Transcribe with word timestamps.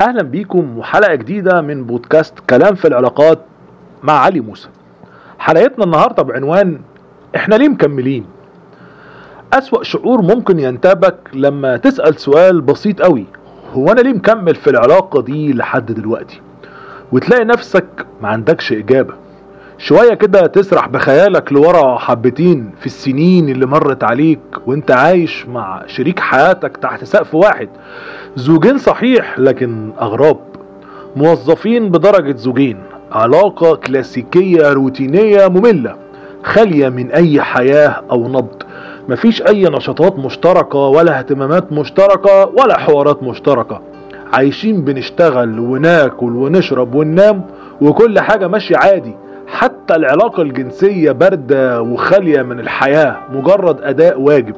أهلا 0.00 0.22
بيكم 0.22 0.78
وحلقة 0.78 1.14
جديدة 1.14 1.60
من 1.60 1.84
بودكاست 1.84 2.38
كلام 2.50 2.74
في 2.74 2.88
العلاقات 2.88 3.38
مع 4.02 4.12
علي 4.12 4.40
موسى. 4.40 4.68
حلقتنا 5.38 5.84
النهارده 5.84 6.22
بعنوان 6.22 6.80
إحنا 7.36 7.54
ليه 7.54 7.68
مكملين؟ 7.68 8.24
أسوأ 9.52 9.82
شعور 9.82 10.22
ممكن 10.22 10.58
ينتابك 10.58 11.16
لما 11.34 11.76
تسأل 11.76 12.20
سؤال 12.20 12.60
بسيط 12.60 13.02
قوي 13.02 13.24
هو 13.72 13.88
أنا 13.92 14.00
ليه 14.00 14.12
مكمل 14.12 14.54
في 14.54 14.70
العلاقة 14.70 15.22
دي 15.22 15.52
لحد 15.52 15.92
دلوقتي؟ 15.92 16.40
وتلاقي 17.12 17.44
نفسك 17.44 17.86
ما 18.22 18.28
عندكش 18.28 18.72
إجابة. 18.72 19.14
شوية 19.78 20.14
كده 20.14 20.46
تسرح 20.46 20.88
بخيالك 20.88 21.52
لورا 21.52 21.98
حبتين 21.98 22.70
في 22.80 22.86
السنين 22.86 23.48
اللي 23.48 23.66
مرت 23.66 24.04
عليك 24.04 24.40
وأنت 24.66 24.90
عايش 24.90 25.46
مع 25.46 25.82
شريك 25.86 26.20
حياتك 26.20 26.76
تحت 26.76 27.04
سقف 27.04 27.34
واحد. 27.34 27.68
زوجين 28.36 28.78
صحيح 28.78 29.38
لكن 29.38 29.90
أغراب. 30.00 30.36
موظفين 31.16 31.90
بدرجة 31.90 32.36
زوجين. 32.36 32.78
علاقة 33.12 33.74
كلاسيكية 33.74 34.72
روتينية 34.72 35.48
مملة. 35.48 35.94
خالية 36.42 36.88
من 36.88 37.10
أي 37.10 37.42
حياة 37.42 38.02
أو 38.10 38.28
نبض. 38.28 38.62
مفيش 39.08 39.42
أي 39.42 39.64
نشاطات 39.64 40.18
مشتركة 40.18 40.78
ولا 40.78 41.18
اهتمامات 41.18 41.72
مشتركة 41.72 42.46
ولا 42.46 42.78
حوارات 42.78 43.22
مشتركة. 43.22 43.80
عايشين 44.32 44.84
بنشتغل 44.84 45.58
وناكل 45.58 46.36
ونشرب 46.36 46.94
وننام 46.94 47.42
وكل 47.80 48.20
حاجة 48.20 48.48
ماشية 48.48 48.76
عادي. 48.76 49.14
حتى 49.46 49.96
العلاقة 49.96 50.42
الجنسية 50.42 51.12
باردة 51.12 51.82
وخالية 51.82 52.42
من 52.42 52.60
الحياة. 52.60 53.16
مجرد 53.32 53.82
أداء 53.82 54.20
واجب. 54.20 54.54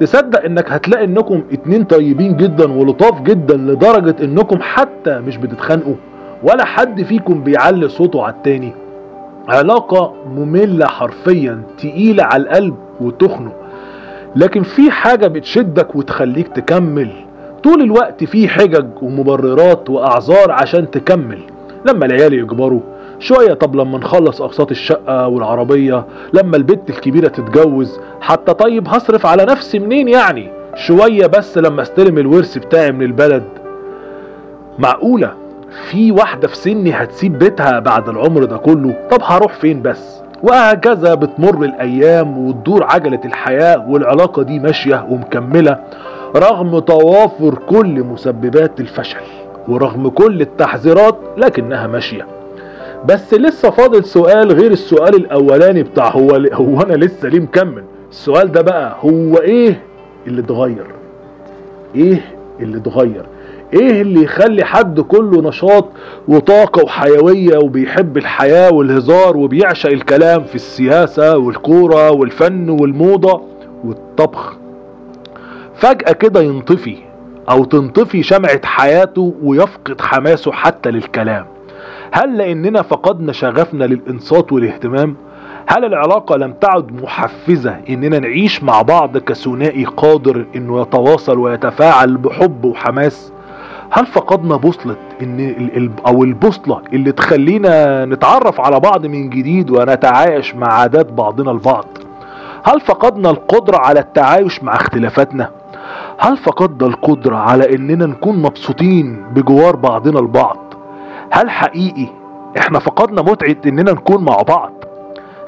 تصدق 0.00 0.44
انك 0.44 0.72
هتلاقي 0.72 1.04
انكم 1.04 1.42
اتنين 1.52 1.84
طيبين 1.84 2.36
جدا 2.36 2.72
ولطاف 2.72 3.22
جدا 3.22 3.56
لدرجة 3.56 4.16
انكم 4.24 4.58
حتى 4.60 5.18
مش 5.18 5.36
بتتخانقوا 5.36 5.94
ولا 6.42 6.64
حد 6.64 7.02
فيكم 7.02 7.42
بيعلي 7.42 7.88
صوته 7.88 8.22
على 8.22 8.34
التاني. 8.34 8.72
علاقة 9.48 10.14
مملة 10.36 10.86
حرفيا 10.86 11.62
تقيلة 11.78 12.24
على 12.24 12.42
القلب 12.42 12.74
وتخنق. 13.00 13.52
لكن 14.36 14.62
في 14.62 14.90
حاجة 14.90 15.26
بتشدك 15.26 15.96
وتخليك 15.96 16.48
تكمل. 16.48 17.10
طول 17.64 17.82
الوقت 17.82 18.24
في 18.24 18.48
حجج 18.48 18.86
ومبررات 19.02 19.90
وأعذار 19.90 20.50
عشان 20.50 20.90
تكمل. 20.90 21.38
لما 21.88 22.06
العيال 22.06 22.34
يكبروا 22.34 22.80
شوية 23.20 23.54
طب 23.54 23.76
لما 23.76 23.98
نخلص 23.98 24.42
أقساط 24.42 24.70
الشقة 24.70 25.28
والعربية 25.28 26.04
لما 26.32 26.56
البت 26.56 26.90
الكبيرة 26.90 27.28
تتجوز 27.28 28.00
حتى 28.20 28.54
طيب 28.54 28.88
هصرف 28.88 29.26
على 29.26 29.44
نفسي 29.44 29.78
منين 29.78 30.08
يعني؟ 30.08 30.50
شوية 30.74 31.26
بس 31.26 31.58
لما 31.58 31.82
استلم 31.82 32.18
الورث 32.18 32.58
بتاعي 32.58 32.92
من 32.92 33.02
البلد. 33.02 33.42
معقولة؟ 34.78 35.32
في 35.90 36.12
واحدة 36.12 36.48
في 36.48 36.56
سني 36.56 36.92
هتسيب 36.92 37.38
بيتها 37.38 37.78
بعد 37.78 38.08
العمر 38.08 38.44
ده 38.44 38.56
كله؟ 38.56 38.94
طب 39.10 39.18
هروح 39.22 39.52
فين 39.54 39.82
بس؟ 39.82 40.20
وهكذا 40.42 41.14
بتمر 41.14 41.64
الأيام 41.64 42.38
وتدور 42.46 42.84
عجلة 42.84 43.20
الحياة 43.24 43.84
والعلاقة 43.90 44.42
دي 44.42 44.58
ماشية 44.58 45.06
ومكملة 45.10 45.78
رغم 46.36 46.78
توافر 46.78 47.54
كل 47.54 48.04
مسببات 48.04 48.80
الفشل 48.80 49.20
ورغم 49.68 50.08
كل 50.08 50.40
التحذيرات 50.40 51.16
لكنها 51.36 51.86
ماشية. 51.86 52.26
بس 53.04 53.34
لسه 53.34 53.70
فاضل 53.70 54.04
سؤال 54.04 54.52
غير 54.52 54.70
السؤال 54.72 55.14
الأولاني 55.14 55.82
بتاع 55.82 56.08
هو 56.10 56.30
هو 56.52 56.80
أنا 56.80 56.94
لسه 56.94 57.28
ليه 57.28 57.40
مكمل. 57.40 57.84
السؤال 58.10 58.52
ده 58.52 58.60
بقى 58.62 58.96
هو 59.00 59.36
إيه 59.36 59.80
اللي 60.26 60.40
اتغير؟ 60.40 60.86
إيه 61.94 62.24
اللي 62.60 62.76
اتغير؟ 62.78 63.26
إيه 63.74 64.02
اللي 64.02 64.22
يخلي 64.22 64.64
حد 64.64 65.00
كله 65.00 65.42
نشاط 65.48 65.88
وطاقة 66.28 66.82
وحيوية 66.84 67.58
وبيحب 67.58 68.16
الحياة 68.16 68.72
والهزار 68.72 69.36
وبيعشق 69.36 69.90
الكلام 69.90 70.44
في 70.44 70.54
السياسة 70.54 71.36
والكورة 71.38 72.10
والفن 72.10 72.68
والموضة 72.70 73.42
والطبخ؟ 73.84 74.56
فجأة 75.74 76.12
كده 76.12 76.40
ينطفي 76.40 76.96
أو 77.50 77.64
تنطفي 77.64 78.22
شمعة 78.22 78.60
حياته 78.64 79.34
ويفقد 79.42 80.00
حماسه 80.00 80.52
حتى 80.52 80.90
للكلام. 80.90 81.46
هل 82.12 82.38
لأننا 82.38 82.82
فقدنا 82.82 83.32
شغفنا 83.32 83.84
للإنصات 83.84 84.52
والاهتمام؟ 84.52 85.16
هل 85.66 85.84
العلاقة 85.84 86.36
لم 86.36 86.52
تعد 86.52 87.02
محفزة 87.02 87.76
إننا 87.88 88.18
نعيش 88.18 88.62
مع 88.62 88.82
بعض 88.82 89.18
كثنائي 89.18 89.84
قادر 89.84 90.46
إنه 90.56 90.80
يتواصل 90.80 91.38
ويتفاعل 91.38 92.16
بحب 92.16 92.64
وحماس؟ 92.64 93.32
هل 93.90 94.06
فقدنا 94.06 94.56
بوصلة 94.56 94.96
ال 95.22 95.90
أو 96.06 96.24
البوصلة 96.24 96.82
اللي 96.92 97.12
تخلينا 97.12 98.04
نتعرف 98.04 98.60
على 98.60 98.80
بعض 98.80 99.06
من 99.06 99.30
جديد 99.30 99.70
ونتعايش 99.70 100.54
مع 100.54 100.66
عادات 100.72 101.12
بعضنا 101.12 101.50
البعض 101.50 101.86
هل 102.62 102.80
فقدنا 102.80 103.30
القدرة 103.30 103.76
على 103.78 104.00
التعايش 104.00 104.62
مع 104.62 104.74
اختلافاتنا؟ 104.74 105.50
هل 106.18 106.36
فقدنا 106.36 106.88
القدرة 106.88 107.36
على 107.36 107.74
إننا 107.76 108.06
نكون 108.06 108.42
مبسوطين 108.42 109.24
بجوار 109.34 109.76
بعضنا 109.76 110.20
البعض 110.20 110.69
هل 111.30 111.50
حقيقي 111.50 112.06
إحنا 112.58 112.78
فقدنا 112.78 113.22
متعة 113.22 113.56
إننا 113.66 113.92
نكون 113.92 114.24
مع 114.24 114.36
بعض 114.48 114.72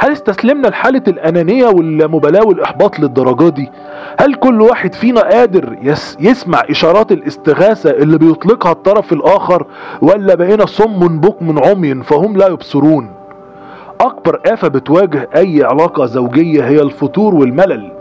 هل 0.00 0.12
استسلمنا 0.12 0.68
لحالة 0.68 1.02
الأنانية 1.08 1.66
والمبالاة 1.66 2.46
والإحباط 2.46 3.00
للدرجة 3.00 3.48
دي؟ 3.48 3.70
هل 4.20 4.34
كل 4.34 4.60
واحد 4.60 4.94
فينا 4.94 5.20
قادر 5.20 5.76
يس 5.82 6.16
يسمع 6.20 6.62
إشارات 6.70 7.12
الاستغاثة 7.12 7.90
اللي 7.90 8.18
بيطلقها 8.18 8.72
الطرف 8.72 9.12
الآخر 9.12 9.66
ولا 10.02 10.34
بقينا 10.34 10.66
صم 10.66 11.20
بكم 11.20 11.58
عمي 11.64 11.94
فهم 11.94 12.36
لا 12.36 12.46
يبصرون؟ 12.48 13.10
أكبر 14.00 14.40
آفة 14.46 14.68
بتواجه 14.68 15.28
أي 15.36 15.64
علاقة 15.64 16.06
زوجية 16.06 16.64
هي 16.68 16.82
الفتور 16.82 17.34
والملل 17.34 17.92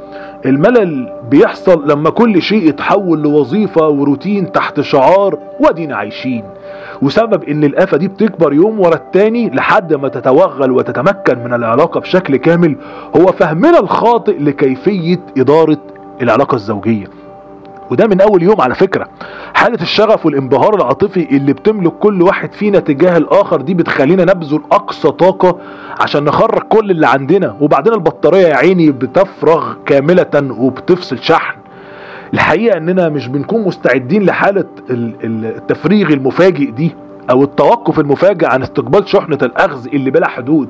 الملل 0.45 1.13
بيحصل 1.29 1.91
لما 1.91 2.09
كل 2.09 2.41
شيء 2.41 2.67
يتحول 2.69 3.21
لوظيفة 3.21 3.87
وروتين 3.87 4.51
تحت 4.51 4.81
شعار 4.81 5.37
ودينا 5.59 5.95
عايشين 5.95 6.43
وسبب 7.01 7.43
إن 7.43 7.63
الآفة 7.63 7.97
دي 7.97 8.07
بتكبر 8.07 8.53
يوم 8.53 8.79
ورا 8.79 8.95
التاني 8.95 9.49
لحد 9.49 9.93
ما 9.93 10.07
تتوغل 10.07 10.71
وتتمكن 10.71 11.39
من 11.39 11.53
العلاقة 11.53 11.99
بشكل 11.99 12.35
كامل 12.35 12.75
هو 13.17 13.25
فهمنا 13.31 13.79
الخاطئ 13.79 14.37
لكيفية 14.39 15.19
إدارة 15.37 15.77
العلاقة 16.21 16.55
الزوجية. 16.55 17.05
وده 17.91 18.07
من 18.07 18.21
أول 18.21 18.43
يوم 18.43 18.61
على 18.61 18.75
فكرة. 18.75 19.07
حالة 19.53 19.81
الشغف 19.81 20.25
والانبهار 20.25 20.75
العاطفي 20.75 21.37
اللي 21.37 21.53
بتملك 21.53 21.91
كل 21.91 22.21
واحد 22.21 22.53
فينا 22.53 22.79
تجاه 22.79 23.17
الآخر 23.17 23.61
دي 23.61 23.73
بتخلينا 23.73 24.25
نبذل 24.25 24.61
أقصى 24.71 25.11
طاقة 25.11 25.57
عشان 25.99 26.23
نخرج 26.23 26.61
كل 26.61 26.91
اللي 26.91 27.07
عندنا. 27.07 27.55
وبعدين 27.61 27.93
البطارية 27.93 28.47
يا 28.47 28.55
عيني 28.55 28.91
بتفرغ 28.91 29.73
كاملة 29.85 30.55
وبتفصل 30.57 31.19
شحن. 31.19 31.60
الحقيقة 32.33 32.77
إننا 32.77 33.09
مش 33.09 33.27
بنكون 33.27 33.61
مستعدين 33.61 34.23
لحالة 34.23 34.65
التفريغ 34.89 36.07
المفاجئ 36.13 36.71
دي 36.71 36.95
أو 37.29 37.43
التوقف 37.43 37.99
المفاجئ 37.99 38.45
عن 38.45 38.61
استقبال 38.61 39.07
شحنة 39.07 39.37
الأخذ 39.41 39.87
اللي 39.93 40.11
بلا 40.11 40.27
حدود. 40.27 40.69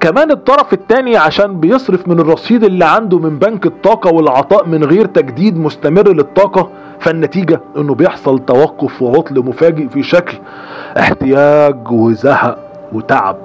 كمان 0.00 0.30
الطرف 0.30 0.72
التاني 0.72 1.16
عشان 1.16 1.60
بيصرف 1.60 2.08
من 2.08 2.20
الرصيد 2.20 2.64
اللي 2.64 2.84
عنده 2.84 3.18
من 3.18 3.38
بنك 3.38 3.66
الطاقة 3.66 4.14
والعطاء 4.14 4.66
من 4.68 4.84
غير 4.84 5.06
تجديد 5.06 5.58
مستمر 5.58 6.08
للطاقة 6.12 6.70
فالنتيجة 7.00 7.60
إنه 7.76 7.94
بيحصل 7.94 8.38
توقف 8.38 9.02
وعطل 9.02 9.34
مفاجئ 9.44 9.88
في 9.88 10.02
شكل 10.02 10.38
احتياج 10.98 11.90
وزهق 11.92 12.58
وتعب. 12.92 13.36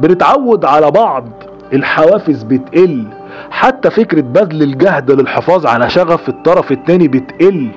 بنتعود 0.00 0.64
على 0.64 0.90
بعض 0.90 1.24
الحوافز 1.72 2.42
بتقل 2.42 3.04
حتى 3.50 3.90
فكرة 3.90 4.20
بذل 4.20 4.62
الجهد 4.62 5.10
للحفاظ 5.10 5.66
على 5.66 5.90
شغف 5.90 6.28
الطرف 6.28 6.72
التاني 6.72 7.08
بتقل 7.08 7.68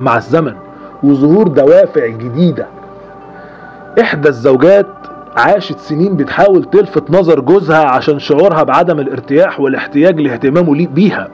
مع 0.00 0.16
الزمن 0.16 0.54
وظهور 1.02 1.48
دوافع 1.48 2.06
جديدة. 2.06 2.66
إحدى 4.00 4.28
الزوجات 4.28 4.86
عاشت 5.36 5.78
سنين 5.78 6.16
بتحاول 6.16 6.64
تلفت 6.64 7.10
نظر 7.10 7.40
جوزها 7.40 7.84
عشان 7.84 8.18
شعورها 8.18 8.62
بعدم 8.62 8.98
الارتياح 9.00 9.60
والاحتياج 9.60 10.20
لاهتمامه 10.20 10.76
ليه 10.76 10.86
بيها 10.88 11.28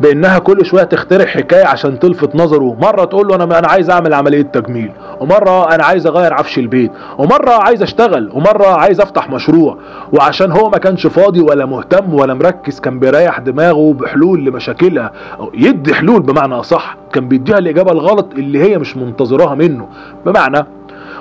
بأنها 0.00 0.38
كل 0.38 0.66
شوية 0.66 0.82
تخترع 0.82 1.24
حكاية 1.26 1.64
عشان 1.66 1.98
تلفت 1.98 2.36
نظره 2.36 2.76
مره 2.82 3.04
تقول 3.04 3.28
له 3.28 3.34
أنا 3.34 3.58
أنا 3.58 3.68
عايز 3.68 3.90
أعمل 3.90 4.14
عملية 4.14 4.42
تجميل 4.42 4.90
ومرة 5.20 5.74
أنا 5.74 5.84
عايز 5.84 6.06
أغير 6.06 6.34
عفش 6.34 6.58
البيت 6.58 6.90
ومرة 7.18 7.50
عايز 7.50 7.82
أشتغل 7.82 8.30
ومرة 8.34 8.66
عايز 8.66 9.00
أفتح 9.00 9.30
مشروع 9.30 9.78
وعشان 10.12 10.52
هو 10.52 10.70
ما 10.70 10.78
كانش 10.78 11.06
فاضي 11.06 11.40
ولا 11.40 11.66
مهتم 11.66 12.14
ولا 12.14 12.34
مركز 12.34 12.80
كان 12.80 12.98
بيريح 12.98 13.38
دماغه 13.38 13.92
بحلول 13.92 14.44
لمشاكلها 14.44 15.12
أو 15.40 15.50
يدي 15.54 15.94
حلول 15.94 16.22
بمعنى 16.22 16.54
أصح 16.54 16.96
كان 17.12 17.28
بيديها 17.28 17.58
الإجابة 17.58 17.92
الغلط 17.92 18.26
اللي 18.34 18.62
هي 18.62 18.78
مش 18.78 18.96
منتظراها 18.96 19.54
منه 19.54 19.88
بمعنى 20.26 20.66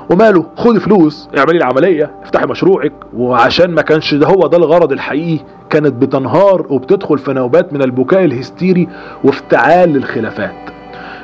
وماله 0.09 0.45
خدي 0.55 0.79
فلوس 0.79 1.29
اعملي 1.37 1.57
العملية 1.57 2.11
افتحي 2.23 2.45
مشروعك. 2.45 2.93
وعشان 3.15 3.71
ما 3.71 3.81
كانش 3.81 4.13
ده 4.13 4.27
هو 4.27 4.47
ده 4.47 4.57
الغرض 4.57 4.91
الحقيقي 4.91 5.43
كانت 5.69 5.93
بتنهار 5.93 6.65
وبتدخل 6.69 7.17
في 7.17 7.33
نوبات 7.33 7.73
من 7.73 7.81
البكاء 7.81 8.25
الهستيري 8.25 8.87
وافتعال 9.23 9.89
للخلافات. 9.93 10.55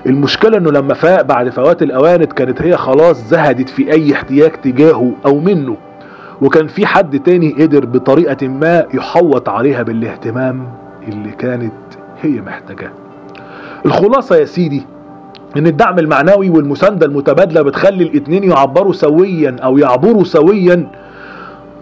المشكلة 0.06 0.58
إنه 0.58 0.72
لما 0.72 0.94
فاق 0.94 1.22
بعد 1.22 1.50
فوات 1.50 1.84
الأوان 1.84 2.24
كانت 2.24 2.62
هي 2.62 2.78
خلاص 2.78 3.18
زهدت 3.30 3.70
في 3.70 3.92
أي 3.92 4.14
احتياج 4.14 4.52
تجاهه 4.52 5.12
أو 5.26 5.40
منه. 5.40 5.78
وكان 6.42 6.68
في 6.68 6.86
حد 6.86 7.20
تاني 7.20 7.54
قدر 7.54 7.86
بطريقة 7.86 8.48
ما 8.48 8.86
يحوط 8.94 9.50
عليها 9.50 9.84
بالاهتمام 9.84 10.68
اللي 11.08 11.32
كانت 11.32 11.74
هي 12.22 12.42
محتاجاه. 12.42 12.92
الخلاصة 13.86 14.36
يا 14.36 14.46
سيدي 14.46 14.84
إن 15.58 15.68
الدعم 15.68 16.00
المعنوي 16.00 16.50
والمساندة 16.50 17.06
المتبادلة 17.06 17.62
بتخلي 17.62 18.04
الاتنين 18.04 18.44
يعبروا 18.44 18.94
سويا 18.94 19.56
أو 19.64 19.78
يعبروا 19.78 20.24
سويا 20.24 20.88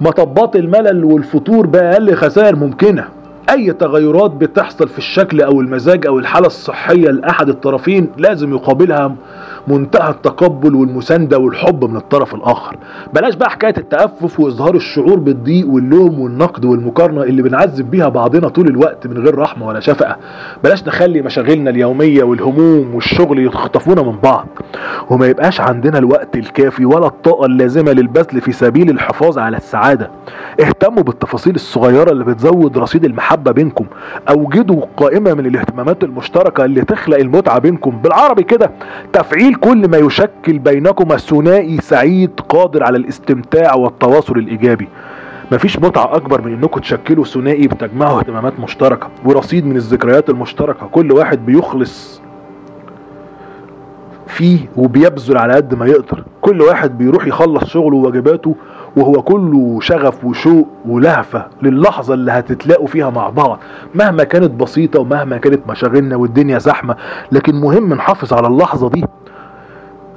مطبات 0.01 0.55
الملل 0.55 1.03
والفتور 1.03 1.67
بأقل 1.67 2.15
خسائر 2.15 2.55
ممكنة. 2.55 3.07
أي 3.49 3.73
تغيرات 3.73 4.31
بتحصل 4.31 4.87
في 4.87 4.97
الشكل 4.97 5.41
أو 5.41 5.61
المزاج 5.61 6.07
أو 6.07 6.19
الحالة 6.19 6.47
الصحية 6.47 7.09
لأحد 7.09 7.49
الطرفين 7.49 8.07
لازم 8.17 8.53
يقابلها 8.53 9.15
منتهى 9.67 10.09
التقبل 10.09 10.75
والمساندة 10.75 11.37
والحب 11.39 11.85
من 11.85 11.97
الطرف 11.97 12.35
الآخر. 12.35 12.77
بلاش 13.13 13.35
بقى 13.35 13.49
حكاية 13.49 13.73
التأفف 13.77 14.39
وإظهار 14.39 14.75
الشعور 14.75 15.19
بالضيق 15.19 15.67
واللوم 15.67 16.19
والنقد 16.19 16.65
والمقارنة 16.65 17.23
اللي 17.23 17.41
بنعذب 17.41 17.91
بيها 17.91 18.09
بعضنا 18.09 18.47
طول 18.49 18.67
الوقت 18.67 19.07
من 19.07 19.17
غير 19.17 19.37
رحمة 19.37 19.67
ولا 19.67 19.79
شفقة. 19.79 20.17
بلاش 20.63 20.87
نخلي 20.87 21.21
مشاغلنا 21.21 21.69
اليومية 21.69 22.23
والهموم 22.23 22.95
والشغل 22.95 23.45
يخطفونا 23.45 24.01
من 24.01 24.17
بعض. 24.23 24.47
وما 25.09 25.27
يبقاش 25.27 25.61
عندنا 25.61 25.97
الوقت 25.97 26.35
الكافي 26.35 26.85
ولا 26.85 27.07
الطاقة 27.07 27.45
اللازمة 27.45 27.91
للبذل 27.91 28.41
في 28.41 28.51
سبيل 28.51 28.89
الحفاظ 28.89 29.37
على 29.37 29.57
السعادة. 29.57 30.11
اهتموا 30.59 31.03
بالتفاصيل 31.03 31.55
الصغيرة 31.55 32.11
اللي 32.11 32.23
بتزود 32.23 32.77
رصيد 32.77 33.05
المحبة 33.05 33.51
بينكم. 33.51 33.85
أوجدوا 34.29 34.85
قائمة 34.97 35.33
من 35.33 35.45
الاهتمامات 35.45 36.03
المشتركة 36.03 36.65
اللي 36.65 36.81
تخلق 36.81 37.17
المتعة 37.17 37.59
بينكم. 37.59 37.91
بالعربي 38.03 38.43
كده 38.43 38.71
تفعيل 39.13 39.55
كل 39.55 39.89
ما 39.89 39.97
يشكل 39.97 40.59
بينكما 40.59 41.17
ثنائي 41.17 41.77
سعيد 41.81 42.39
قادر 42.49 42.83
على 42.83 42.97
الاستمتاع 42.97 43.75
والتواصل 43.75 44.37
الإيجابي. 44.37 44.87
مفيش 45.51 45.79
متعة 45.79 46.15
أكبر 46.15 46.41
من 46.41 46.53
إنكم 46.53 46.79
تشكلوا 46.79 47.25
ثنائي 47.25 47.67
بتجمعوا 47.67 48.19
اهتمامات 48.19 48.59
مشتركة 48.59 49.07
ورصيد 49.25 49.65
من 49.65 49.75
الذكريات 49.75 50.29
المشتركة. 50.29 50.87
كل 50.91 51.11
واحد 51.11 51.45
بيخلص 51.45 52.21
فيه 54.37 54.59
وبيبذل 54.77 55.37
على 55.37 55.53
قد 55.53 55.73
ما 55.75 55.85
يقدر. 55.85 56.23
كل 56.41 56.61
واحد 56.61 56.97
بيروح 56.97 57.27
يخلص 57.27 57.63
شغله 57.65 57.95
وواجباته 57.95 58.55
وهو 58.97 59.21
كله 59.21 59.79
شغف 59.81 60.25
وشوق 60.25 60.67
ولهفة 60.85 61.45
للحظة 61.61 62.13
اللي 62.13 62.31
هتتلاقوا 62.31 62.87
فيها 62.87 63.09
مع 63.09 63.29
بعض. 63.29 63.59
مهما 63.95 64.23
كانت 64.23 64.51
بسيطة 64.51 64.99
ومهما 64.99 65.37
كانت 65.37 65.59
مشاغلنا 65.69 66.15
والدنيا 66.15 66.57
زحمة 66.57 66.95
لكن 67.31 67.55
مهم 67.55 67.93
نحافظ 67.93 68.33
على 68.33 68.47
اللحظة 68.47 68.89
دي. 68.89 69.05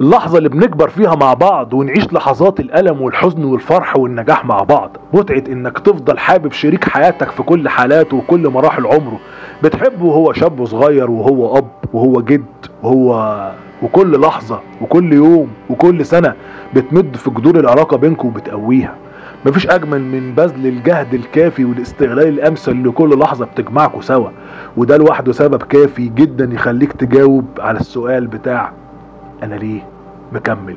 اللحظة 0.01 0.37
اللي 0.37 0.49
بنكبر 0.49 0.89
فيها 0.89 1.15
مع 1.15 1.33
بعض 1.33 1.73
ونعيش 1.73 2.13
لحظات 2.13 2.59
الألم 2.59 3.01
والحزن 3.01 3.43
والفرح 3.43 3.97
والنجاح 3.97 4.45
مع 4.45 4.57
بعض. 4.57 4.97
متعة 5.13 5.43
إنك 5.47 5.79
تفضل 5.79 6.17
حابب 6.19 6.51
شريك 6.51 6.89
حياتك 6.89 7.31
في 7.31 7.43
كل 7.43 7.69
حالاته 7.69 8.17
وكل 8.17 8.49
مراحل 8.49 8.85
عمره. 8.85 9.19
بتحبه 9.63 10.05
وهو 10.05 10.33
شاب 10.33 10.59
وصغير 10.59 11.11
وهو 11.11 11.57
أب 11.57 11.67
وهو 11.93 12.21
جد 12.21 12.45
وهو 12.83 13.51
وكل 13.81 14.21
لحظة 14.21 14.59
وكل 14.81 15.13
يوم 15.13 15.47
وكل 15.69 16.05
سنة 16.05 16.33
بتمد 16.73 17.15
في 17.15 17.29
جذور 17.29 17.59
العلاقة 17.59 17.97
بينكم 17.97 18.27
وبتقويها. 18.27 18.95
مفيش 19.45 19.67
أجمل 19.67 20.01
من 20.01 20.33
بذل 20.35 20.67
الجهد 20.67 21.13
الكافي 21.13 21.65
والاستغلال 21.65 22.27
الأمثل 22.27 22.87
لكل 22.87 23.19
لحظة 23.19 23.45
بتجمعكم 23.45 24.01
سوا. 24.01 24.29
وده 24.77 24.97
لوحده 24.97 25.31
سبب 25.31 25.63
كافي 25.63 26.09
جدا 26.09 26.49
يخليك 26.55 26.93
تجاوب 26.93 27.45
على 27.59 27.79
السؤال 27.79 28.27
بتاع 28.27 28.71
أنا 29.43 29.55
ليه 29.55 29.85
مكمل؟ 30.33 30.75